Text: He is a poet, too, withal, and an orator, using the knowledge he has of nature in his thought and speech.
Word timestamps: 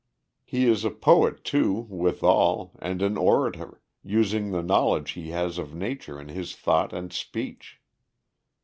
He 0.43 0.65
is 0.65 0.83
a 0.83 0.89
poet, 0.89 1.43
too, 1.43 1.85
withal, 1.87 2.71
and 2.81 3.03
an 3.03 3.17
orator, 3.17 3.83
using 4.03 4.49
the 4.49 4.63
knowledge 4.63 5.11
he 5.11 5.29
has 5.29 5.59
of 5.59 5.75
nature 5.75 6.19
in 6.19 6.29
his 6.29 6.55
thought 6.55 6.91
and 6.91 7.13
speech. 7.13 7.77